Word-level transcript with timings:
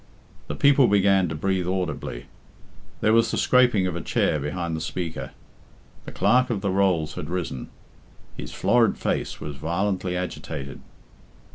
The 0.47 0.55
people 0.55 0.87
began 0.87 1.29
to 1.29 1.35
breathe 1.35 1.67
audibly. 1.67 2.25
There 3.01 3.13
was 3.13 3.29
the 3.29 3.37
scraping 3.37 3.85
of 3.85 3.95
a 3.95 4.01
chair 4.01 4.39
behind 4.39 4.75
the 4.75 4.81
speaker. 4.81 5.29
The 6.05 6.11
Clerk 6.11 6.49
of 6.49 6.61
the 6.61 6.71
Rolls 6.71 7.13
had 7.13 7.29
risen. 7.29 7.69
His 8.35 8.51
florid 8.51 8.97
face 8.97 9.39
was 9.39 9.57
violently 9.57 10.17
agitated. 10.17 10.79